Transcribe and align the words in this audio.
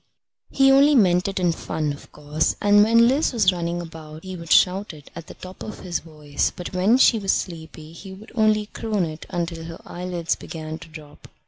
He 0.49 0.71
only 0.71 0.95
meant 0.95 1.27
it 1.27 1.39
in 1.39 1.51
fun, 1.51 1.93
of 1.93 2.11
course, 2.11 2.55
and 2.59 2.83
when 2.83 3.07
Liz 3.07 3.31
was 3.33 3.53
running 3.53 3.79
about 3.81 4.23
he 4.23 4.35
would 4.35 4.51
shout 4.51 4.95
it 4.95 5.11
at 5.15 5.27
the 5.27 5.35
top 5.35 5.61
of 5.61 5.81
his 5.81 5.99
voice, 5.99 6.49
but 6.55 6.73
when 6.73 6.97
she 6.97 7.19
was 7.19 7.31
sleepy 7.33 7.93
he 7.93 8.11
would 8.11 8.31
only 8.33 8.65
croon 8.65 9.05
it 9.05 9.27
until 9.29 9.65
her 9.65 9.79
eyelids 9.85 10.35
began 10.35 10.79
to 10.79 10.87
drop. 10.87 11.27